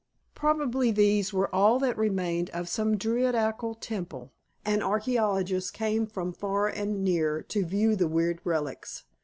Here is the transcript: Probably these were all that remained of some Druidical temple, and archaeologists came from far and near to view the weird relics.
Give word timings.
Probably 0.33 0.89
these 0.89 1.31
were 1.31 1.53
all 1.53 1.77
that 1.77 1.95
remained 1.95 2.49
of 2.55 2.67
some 2.67 2.97
Druidical 2.97 3.75
temple, 3.75 4.33
and 4.65 4.81
archaeologists 4.81 5.69
came 5.69 6.07
from 6.07 6.33
far 6.33 6.65
and 6.67 7.03
near 7.03 7.43
to 7.49 7.63
view 7.63 7.95
the 7.95 8.07
weird 8.07 8.41
relics. 8.43 9.03